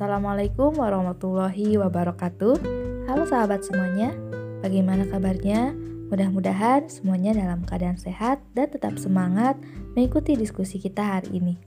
[0.00, 2.56] Assalamualaikum warahmatullahi wabarakatuh.
[3.04, 4.16] Halo sahabat semuanya,
[4.64, 5.76] bagaimana kabarnya?
[6.08, 9.60] Mudah-mudahan semuanya dalam keadaan sehat dan tetap semangat
[9.92, 11.60] mengikuti diskusi kita hari ini.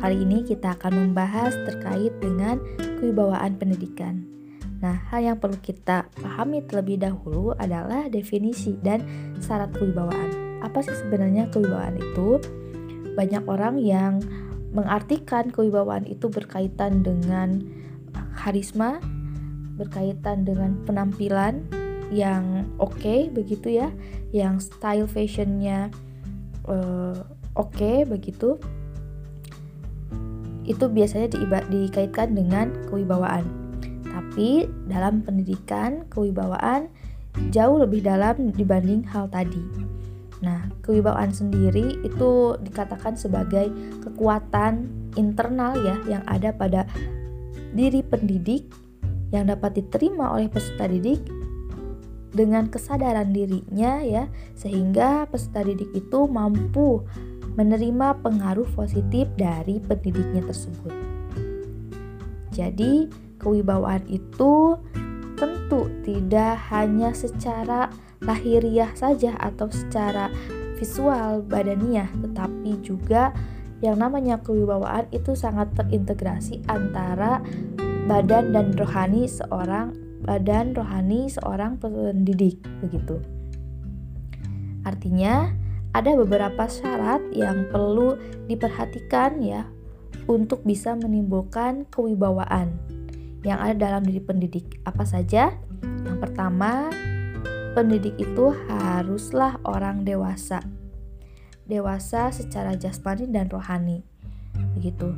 [0.00, 2.56] Kali ini kita akan membahas terkait dengan
[3.04, 4.24] kewibawaan pendidikan.
[4.80, 9.04] Nah, hal yang perlu kita pahami terlebih dahulu adalah definisi dan
[9.44, 10.64] syarat kewibawaan.
[10.64, 12.40] Apa sih sebenarnya kewibawaan itu?
[13.12, 14.24] Banyak orang yang
[14.72, 17.64] mengartikan kewibawaan itu berkaitan dengan
[18.36, 19.00] karisma,
[19.80, 21.64] berkaitan dengan penampilan
[22.08, 23.88] yang oke okay, begitu ya,
[24.32, 25.92] yang style fashionnya
[26.68, 27.16] uh,
[27.56, 28.56] oke okay, begitu.
[30.68, 31.32] Itu biasanya
[31.72, 33.48] dikaitkan dengan kewibawaan.
[34.04, 36.92] Tapi dalam pendidikan kewibawaan
[37.48, 39.62] jauh lebih dalam dibanding hal tadi.
[40.38, 43.70] Nah, kewibawaan sendiri itu dikatakan sebagai
[44.06, 44.86] kekuatan
[45.18, 46.86] internal ya yang ada pada
[47.74, 48.70] diri pendidik
[49.34, 51.20] yang dapat diterima oleh peserta didik
[52.32, 57.02] dengan kesadaran dirinya ya sehingga peserta didik itu mampu
[57.58, 60.94] menerima pengaruh positif dari pendidiknya tersebut.
[62.54, 63.10] Jadi,
[63.42, 64.78] kewibawaan itu
[65.38, 67.90] tentu tidak hanya secara
[68.22, 70.30] lahiriah saja atau secara
[70.78, 73.34] visual badaniah, tetapi juga
[73.78, 77.42] yang namanya kewibawaan itu sangat terintegrasi antara
[78.10, 79.94] badan dan rohani seorang
[80.26, 83.22] badan rohani seorang pendidik begitu.
[84.82, 85.54] Artinya
[85.94, 88.18] ada beberapa syarat yang perlu
[88.50, 89.66] diperhatikan ya
[90.28, 92.74] untuk bisa menimbulkan kewibawaan
[93.46, 94.82] yang ada dalam diri pendidik.
[94.84, 95.54] Apa saja?
[96.04, 96.90] Yang pertama,
[97.72, 100.64] pendidik itu haruslah orang dewasa.
[101.68, 104.04] Dewasa secara jasmani dan rohani.
[104.76, 105.12] Begitu.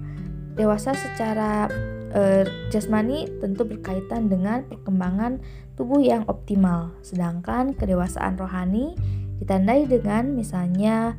[0.59, 1.71] Dewasa secara
[2.11, 5.38] e, jasmani tentu berkaitan dengan perkembangan
[5.78, 8.99] tubuh yang optimal, sedangkan kedewasaan rohani
[9.41, 11.17] ditandai dengan misalnya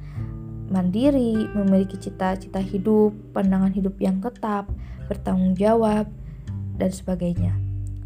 [0.71, 4.71] mandiri, memiliki cita-cita hidup, pandangan hidup yang tetap,
[5.11, 6.07] bertanggung jawab,
[6.79, 7.51] dan sebagainya.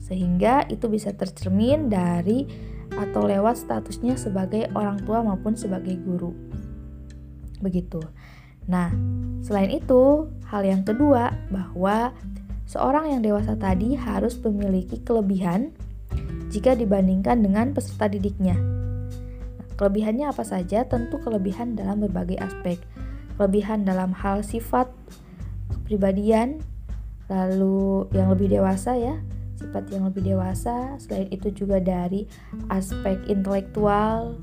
[0.02, 2.50] Sehingga itu bisa tercermin dari
[2.96, 6.32] atau lewat statusnya sebagai orang tua maupun sebagai guru.
[7.60, 8.00] Begitu.
[8.66, 8.90] Nah,
[9.46, 12.16] selain itu, hal yang kedua bahwa
[12.66, 15.76] seorang yang dewasa tadi harus memiliki kelebihan
[16.50, 18.58] jika dibandingkan dengan peserta didiknya.
[19.60, 20.88] Nah, kelebihannya apa saja?
[20.88, 22.80] Tentu kelebihan dalam berbagai aspek.
[23.36, 24.88] Kelebihan dalam hal sifat
[25.70, 26.64] kepribadian,
[27.28, 29.20] lalu yang lebih dewasa ya,
[29.66, 30.94] sifat yang lebih dewasa.
[31.02, 32.30] Selain itu juga dari
[32.70, 34.38] aspek intelektual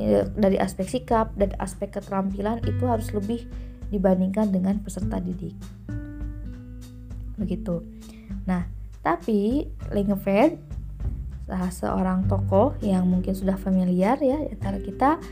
[0.00, 3.44] ya, dari aspek sikap dan aspek keterampilan itu harus lebih
[3.92, 5.52] dibandingkan dengan peserta didik.
[7.36, 7.84] Begitu.
[8.48, 8.64] Nah
[9.04, 10.58] tapi Lingeveld
[11.46, 15.22] salah seorang tokoh yang mungkin sudah familiar ya antara kita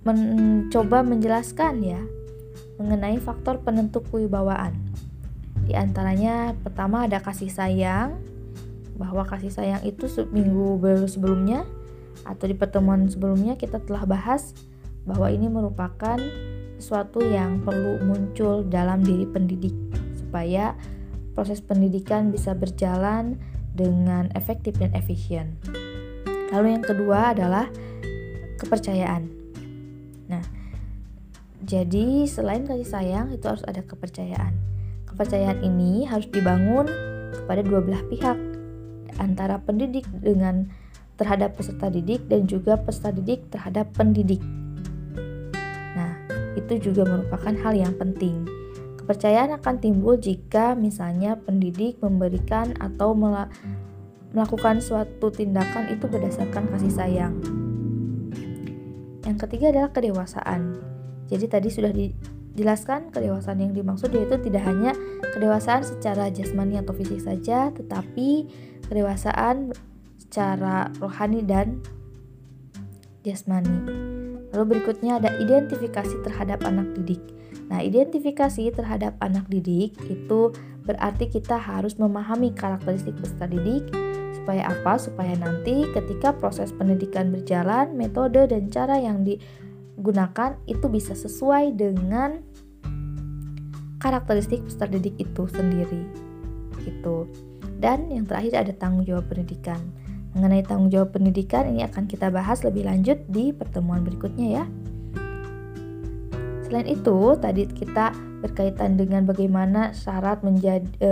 [0.00, 2.00] mencoba menjelaskan ya
[2.80, 4.72] mengenai faktor penentu kewibawaan
[5.70, 8.18] di antaranya pertama ada kasih sayang,
[8.98, 11.62] bahwa kasih sayang itu seminggu sebelumnya
[12.26, 14.50] atau di pertemuan sebelumnya kita telah bahas
[15.06, 16.18] bahwa ini merupakan
[16.82, 19.72] sesuatu yang perlu muncul dalam diri pendidik
[20.18, 20.74] supaya
[21.38, 23.38] proses pendidikan bisa berjalan
[23.70, 25.54] dengan efektif dan efisien.
[26.50, 27.70] Lalu yang kedua adalah
[28.58, 29.30] kepercayaan.
[30.26, 30.42] Nah,
[31.62, 34.69] jadi selain kasih sayang itu harus ada kepercayaan.
[35.20, 36.88] Kepercayaan ini harus dibangun
[37.36, 38.40] kepada dua belah pihak
[39.20, 40.72] antara pendidik dengan
[41.20, 44.40] terhadap peserta didik dan juga peserta didik terhadap pendidik.
[45.92, 46.24] Nah,
[46.56, 48.48] itu juga merupakan hal yang penting.
[48.96, 57.36] Kepercayaan akan timbul jika misalnya pendidik memberikan atau melakukan suatu tindakan itu berdasarkan kasih sayang.
[59.28, 60.80] Yang ketiga adalah kedewasaan.
[61.28, 62.08] Jadi tadi sudah di,
[62.60, 64.92] Jelaskan kedewasaan yang dimaksud yaitu tidak hanya
[65.32, 68.52] kedewasaan secara jasmani atau fisik saja, tetapi
[68.84, 69.72] kedewasaan
[70.20, 71.80] secara rohani dan
[73.24, 73.80] jasmani.
[74.52, 77.22] Lalu berikutnya ada identifikasi terhadap anak didik.
[77.72, 80.52] Nah, identifikasi terhadap anak didik itu
[80.84, 83.88] berarti kita harus memahami karakteristik peserta didik
[84.36, 85.00] supaya apa?
[85.00, 89.40] Supaya nanti ketika proses pendidikan berjalan, metode dan cara yang di
[90.00, 92.40] gunakan itu bisa sesuai dengan
[94.00, 96.02] karakteristik peserta didik itu sendiri
[96.82, 97.28] gitu.
[97.80, 99.80] Dan yang terakhir ada tanggung jawab pendidikan.
[100.36, 104.64] Mengenai tanggung jawab pendidikan ini akan kita bahas lebih lanjut di pertemuan berikutnya ya.
[106.64, 111.10] Selain itu tadi kita berkaitan dengan bagaimana syarat menjadi e,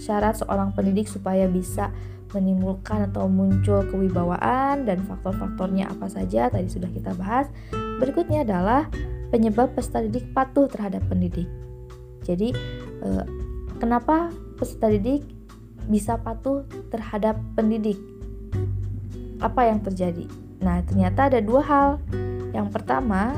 [0.00, 1.92] syarat seorang pendidik supaya bisa
[2.34, 7.46] menimbulkan atau muncul kewibawaan dan faktor-faktornya apa saja tadi sudah kita bahas.
[8.02, 8.90] Berikutnya adalah
[9.30, 11.48] penyebab peserta didik patuh terhadap pendidik.
[12.26, 12.52] Jadi
[13.02, 13.24] eh,
[13.78, 15.22] kenapa peserta didik
[15.86, 17.96] bisa patuh terhadap pendidik?
[19.38, 20.26] Apa yang terjadi?
[20.64, 21.88] Nah, ternyata ada dua hal.
[22.56, 23.36] Yang pertama,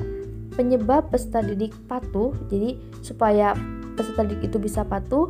[0.55, 2.31] penyebab peserta didik patuh.
[2.49, 3.53] Jadi supaya
[3.99, 5.27] peserta didik itu bisa patuh,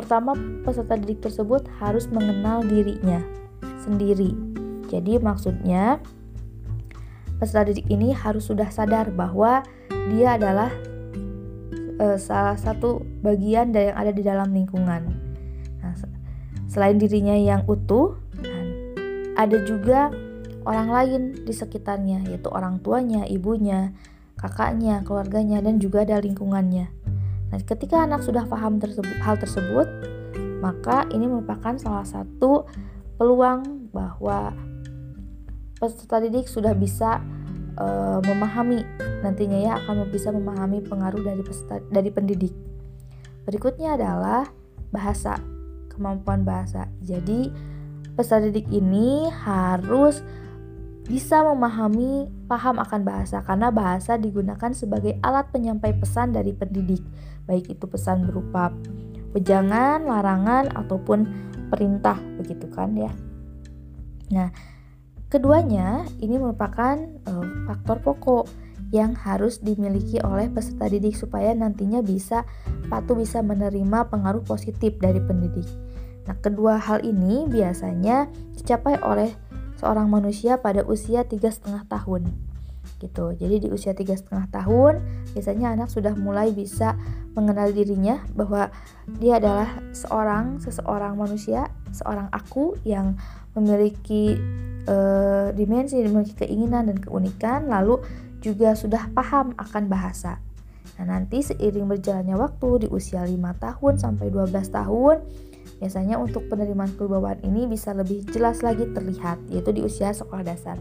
[0.00, 0.32] Pertama,
[0.64, 3.20] peserta didik tersebut harus mengenal dirinya
[3.84, 4.32] sendiri.
[4.88, 6.00] Jadi maksudnya
[7.36, 9.60] peserta didik ini harus sudah sadar bahwa
[10.08, 10.72] dia adalah
[12.00, 15.12] e, salah satu bagian dari yang ada di dalam lingkungan.
[15.84, 15.92] Nah,
[16.64, 18.16] selain dirinya yang utuh,
[19.36, 20.08] ada juga
[20.64, 23.92] orang lain di sekitarnya, yaitu orang tuanya, ibunya,
[24.40, 26.88] kakaknya, keluarganya, dan juga ada lingkungannya.
[27.50, 29.86] Nah, ketika anak sudah paham tersebut, hal tersebut,
[30.62, 32.68] maka ini merupakan salah satu
[33.18, 34.54] peluang bahwa
[35.80, 37.18] peserta didik sudah bisa
[37.80, 38.84] uh, memahami
[39.24, 42.52] nantinya ya akan bisa memahami pengaruh dari peserta dari pendidik.
[43.48, 44.46] Berikutnya adalah
[44.92, 45.40] bahasa,
[45.90, 46.86] kemampuan bahasa.
[47.00, 47.50] Jadi
[48.14, 50.20] peserta didik ini harus
[51.10, 57.02] bisa memahami, paham akan bahasa karena bahasa digunakan sebagai alat penyampai pesan dari pendidik
[57.50, 58.70] baik itu pesan berupa
[59.34, 61.26] wejangan, larangan ataupun
[61.66, 63.10] perintah begitu kan ya.
[64.30, 64.54] Nah,
[65.26, 66.94] keduanya ini merupakan
[67.26, 68.44] uh, faktor pokok
[68.94, 72.46] yang harus dimiliki oleh peserta didik supaya nantinya bisa
[72.86, 75.66] patuh bisa menerima pengaruh positif dari pendidik.
[76.26, 79.30] Nah, kedua hal ini biasanya dicapai oleh
[79.80, 82.28] seorang manusia pada usia tiga setengah tahun
[83.00, 83.32] gitu.
[83.32, 85.00] Jadi di usia tiga setengah tahun
[85.32, 87.00] biasanya anak sudah mulai bisa
[87.32, 88.68] mengenal dirinya bahwa
[89.16, 93.16] dia adalah seorang seseorang manusia, seorang aku yang
[93.56, 94.36] memiliki
[94.84, 97.98] uh, dimensi, memiliki keinginan dan keunikan, lalu
[98.44, 100.40] juga sudah paham akan bahasa.
[101.00, 105.16] Nah, nanti seiring berjalannya waktu di usia 5 tahun sampai 12 tahun,
[105.80, 110.76] biasanya untuk penerimaan kewibawaan ini bisa lebih jelas lagi terlihat, yaitu di usia sekolah dasar.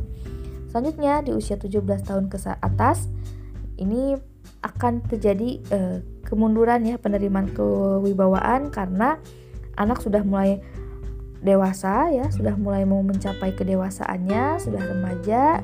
[0.69, 3.07] Selanjutnya di usia 17 tahun ke atas
[3.79, 4.19] ini
[4.59, 5.97] akan terjadi uh,
[6.27, 9.17] kemunduran ya penerimaan kewibawaan karena
[9.79, 10.59] anak sudah mulai
[11.39, 15.63] dewasa ya, sudah mulai mau mencapai kedewasaannya, sudah remaja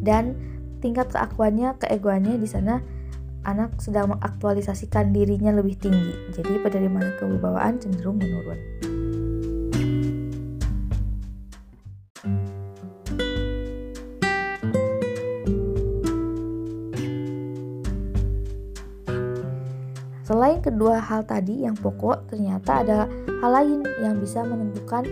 [0.00, 0.32] dan
[0.80, 2.80] tingkat keakuannya, keegoannya di sana
[3.48, 6.12] anak sedang mengaktualisasikan dirinya lebih tinggi.
[6.36, 8.60] Jadi penerimaan kewibawaan cenderung menurun.
[20.28, 22.98] Selain kedua hal tadi yang pokok, ternyata ada
[23.40, 25.08] hal lain yang bisa menentukan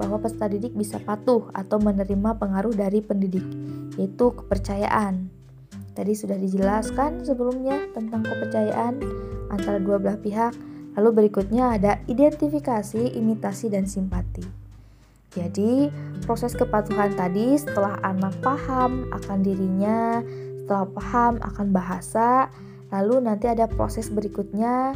[0.00, 3.44] bahwa peserta didik bisa patuh atau menerima pengaruh dari pendidik,
[4.00, 5.33] yaitu kepercayaan.
[5.94, 8.98] Tadi sudah dijelaskan sebelumnya tentang kepercayaan
[9.54, 10.54] antara dua belah pihak.
[10.94, 14.46] Lalu berikutnya ada identifikasi, imitasi, dan simpati.
[15.34, 15.90] Jadi,
[16.22, 20.22] proses kepatuhan tadi setelah anak paham akan dirinya,
[20.62, 22.46] setelah paham akan bahasa,
[22.94, 24.94] Lalu nanti ada proses berikutnya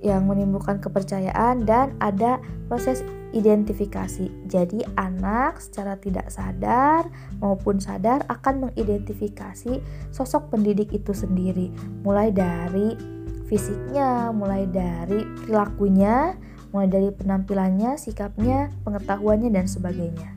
[0.00, 4.26] yang menimbulkan kepercayaan dan ada proses identifikasi.
[4.50, 7.06] Jadi anak secara tidak sadar
[7.38, 9.78] maupun sadar akan mengidentifikasi
[10.10, 11.70] sosok pendidik itu sendiri,
[12.02, 12.98] mulai dari
[13.46, 16.34] fisiknya, mulai dari perilakunya,
[16.70, 20.30] mulai dari penampilannya, sikapnya, pengetahuannya dan sebagainya.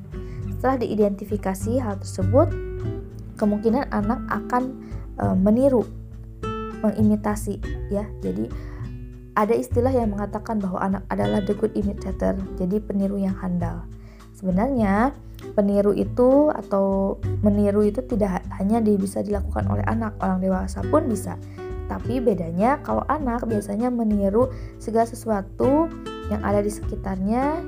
[0.58, 2.50] Setelah diidentifikasi hal tersebut,
[3.38, 4.64] kemungkinan anak akan
[5.18, 5.86] e, meniru
[6.82, 7.62] mengimitasi
[7.94, 8.04] ya.
[8.20, 8.50] Jadi
[9.34, 13.82] ada istilah yang mengatakan bahwa anak adalah the good imitator, jadi peniru yang handal.
[14.38, 15.16] Sebenarnya
[15.58, 21.40] peniru itu atau meniru itu tidak hanya bisa dilakukan oleh anak, orang dewasa pun bisa.
[21.90, 25.90] Tapi bedanya kalau anak biasanya meniru segala sesuatu
[26.30, 27.60] yang ada di sekitarnya,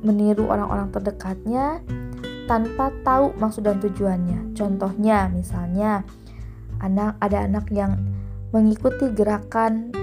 [0.00, 1.84] meniru orang-orang terdekatnya
[2.48, 4.56] tanpa tahu maksud dan tujuannya.
[4.56, 6.02] Contohnya misalnya
[6.80, 8.00] anak ada anak yang
[8.50, 9.94] mengikuti gerakan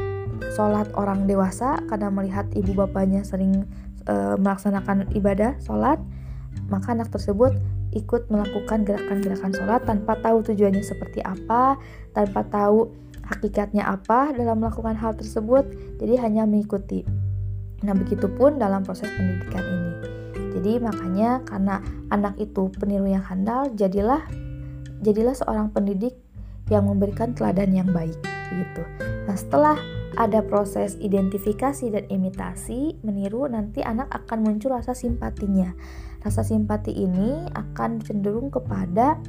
[0.53, 3.65] sholat orang dewasa karena melihat ibu bapaknya sering
[4.06, 6.00] e, melaksanakan ibadah sholat
[6.67, 7.56] maka anak tersebut
[7.96, 11.79] ikut melakukan gerakan-gerakan sholat tanpa tahu tujuannya seperti apa
[12.12, 12.91] tanpa tahu
[13.27, 15.67] hakikatnya apa dalam melakukan hal tersebut
[16.01, 17.03] jadi hanya mengikuti
[17.86, 19.94] nah begitupun dalam proses pendidikan ini
[20.58, 24.25] jadi makanya karena anak itu peniru yang handal jadilah
[25.06, 26.17] jadilah seorang pendidik
[26.67, 28.17] yang memberikan teladan yang baik
[28.51, 28.84] gitu.
[29.27, 29.77] Nah, setelah
[30.17, 35.77] ada proses identifikasi dan imitasi, meniru, nanti anak akan muncul rasa simpatinya.
[36.25, 39.21] Rasa simpati ini akan cenderung kepada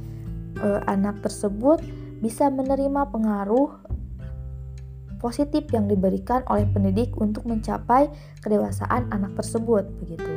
[0.57, 1.77] e, anak tersebut
[2.19, 3.69] bisa menerima pengaruh
[5.21, 8.09] positif yang diberikan oleh pendidik untuk mencapai
[8.41, 10.33] kedewasaan anak tersebut begitu.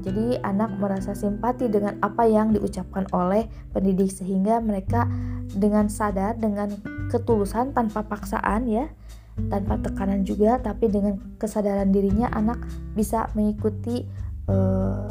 [0.00, 3.44] Jadi anak merasa simpati dengan apa yang diucapkan oleh
[3.76, 5.04] pendidik sehingga mereka
[5.52, 6.72] dengan sadar dengan
[7.12, 8.88] ketulusan tanpa paksaan ya
[9.48, 12.60] tanpa tekanan juga tapi dengan kesadaran dirinya anak
[12.92, 14.04] bisa mengikuti
[14.50, 15.06] eh,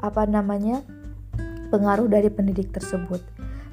[0.00, 0.84] apa namanya
[1.68, 3.20] pengaruh dari pendidik tersebut.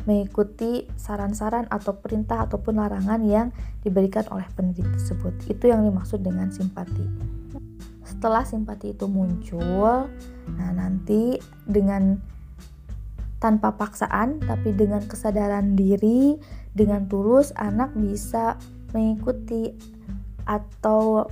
[0.10, 3.54] Mengikuti saran-saran atau perintah ataupun larangan yang
[3.86, 5.38] diberikan oleh pendidik tersebut.
[5.46, 7.06] Itu yang dimaksud dengan simpati.
[8.02, 10.10] Setelah simpati itu muncul
[10.58, 11.38] nah nanti
[11.70, 12.18] dengan
[13.42, 16.38] tanpa paksaan tapi dengan kesadaran diri
[16.78, 18.58] dengan tulus anak bisa
[18.92, 19.72] mengikuti
[20.46, 21.28] atau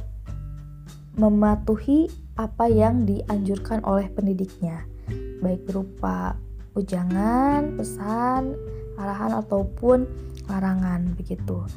[1.20, 2.08] mematuhi
[2.40, 4.88] apa yang dianjurkan oleh pendidiknya,
[5.44, 6.40] baik berupa
[6.80, 8.56] ujangan, pesan,
[8.96, 10.08] arahan ataupun
[10.48, 11.68] larangan begitu.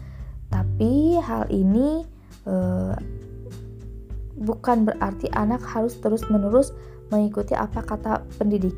[0.47, 2.07] Tapi hal ini
[2.47, 2.95] eh,
[4.39, 6.71] bukan berarti anak harus terus-menerus
[7.11, 8.75] mengikuti apa kata pendidik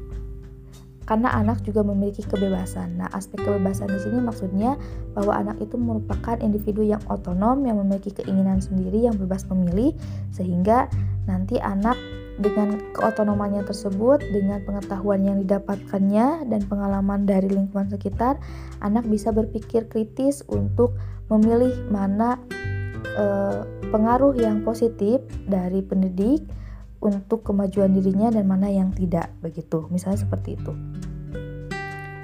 [1.04, 3.00] karena anak juga memiliki kebebasan.
[3.00, 4.80] Nah, aspek kebebasan di sini maksudnya
[5.12, 9.92] bahwa anak itu merupakan individu yang otonom yang memiliki keinginan sendiri yang bebas memilih
[10.32, 10.88] sehingga
[11.28, 11.96] nanti anak
[12.34, 18.42] dengan keotonomannya tersebut, dengan pengetahuan yang didapatkannya dan pengalaman dari lingkungan sekitar,
[18.82, 20.98] anak bisa berpikir kritis untuk
[21.30, 22.34] memilih mana
[23.14, 23.62] eh,
[23.94, 26.42] pengaruh yang positif dari pendidik
[27.04, 30.72] untuk kemajuan dirinya dan mana yang tidak begitu misalnya seperti itu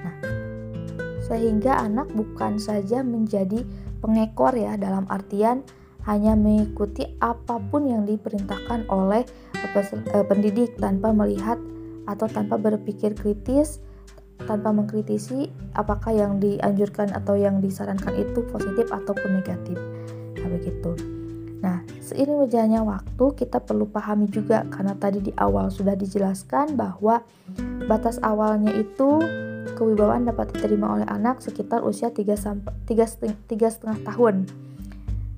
[0.03, 0.17] nah
[1.29, 3.63] sehingga anak bukan saja menjadi
[4.01, 5.63] pengekor ya dalam artian
[6.09, 9.29] hanya mengikuti apa pun yang diperintahkan oleh
[9.77, 11.61] eh, pendidik tanpa melihat
[12.09, 13.85] atau tanpa berpikir kritis
[14.49, 19.77] tanpa mengkritisi apakah yang dianjurkan atau yang disarankan itu positif ataupun negatif.
[20.41, 20.91] Nah, begitu.
[21.61, 27.23] Nah, seiring berjalannya waktu, kita perlu pahami juga karena tadi di awal sudah dijelaskan bahwa
[27.87, 29.23] batas awalnya itu
[29.79, 34.51] kewibawaan dapat diterima oleh anak sekitar usia 3 sampai 3 setengah tahun.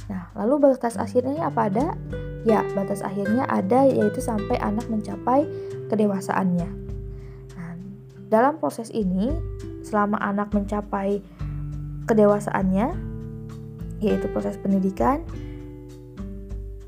[0.09, 1.95] Nah, lalu batas akhirnya apa ada?
[2.43, 5.47] Ya, batas akhirnya ada yaitu sampai anak mencapai
[5.93, 6.69] kedewasaannya.
[7.55, 7.73] Nah,
[8.33, 9.31] dalam proses ini,
[9.85, 11.23] selama anak mencapai
[12.09, 13.13] kedewasaannya,
[14.03, 15.23] yaitu proses pendidikan,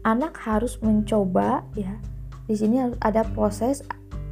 [0.05, 1.97] anak harus mencoba ya.
[2.45, 3.81] Di sini harus ada proses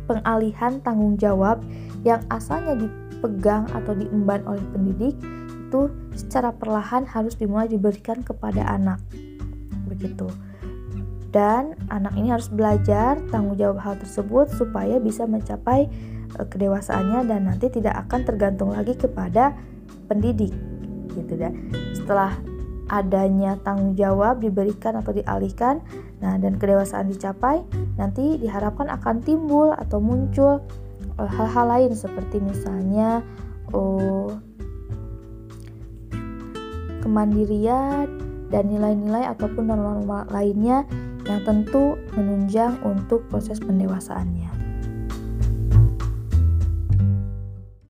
[0.04, 1.64] pengalihan tanggung jawab
[2.04, 5.16] yang asalnya dipegang atau diemban oleh pendidik
[5.72, 9.00] itu secara perlahan harus dimulai diberikan kepada anak.
[9.88, 10.28] Begitu.
[11.32, 15.88] Dan anak ini harus belajar tanggung jawab hal tersebut supaya bisa mencapai
[16.36, 19.56] uh, kedewasaannya dan nanti tidak akan tergantung lagi kepada
[20.12, 20.52] pendidik
[21.16, 21.56] gitu dan
[21.96, 22.36] setelah
[22.92, 25.80] adanya tanggung jawab diberikan atau dialihkan,
[26.20, 27.64] nah dan kedewasaan dicapai,
[27.96, 30.60] nanti diharapkan akan timbul atau muncul
[31.16, 33.24] eh, hal-hal lain seperti misalnya
[33.72, 34.28] uh,
[37.00, 38.06] kemandirian
[38.52, 40.84] dan nilai-nilai ataupun norma-norma lainnya
[41.24, 44.61] yang tentu menunjang untuk proses pendewasaannya.